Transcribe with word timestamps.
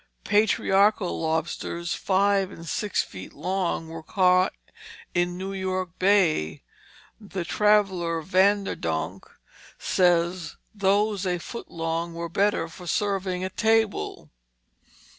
Patriarchal 0.23 1.21
lobsters 1.21 1.93
five 1.93 2.49
and 2.49 2.67
six 2.67 3.03
feet 3.03 3.33
long 3.33 3.87
were 3.87 4.01
caught 4.01 4.51
in 5.13 5.37
New 5.37 5.53
York 5.53 5.89
Bay. 5.99 6.63
The 7.19 7.45
traveller, 7.45 8.21
Van 8.21 8.63
der 8.63 8.75
Donck, 8.75 9.37
says 9.77 10.57
"those 10.73 11.27
a 11.27 11.37
foot 11.37 11.69
long 11.69 12.17
are 12.17 12.29
better 12.29 12.67
for 12.67 12.87
serving 12.87 13.43
at 13.43 13.55
table." 13.55 14.31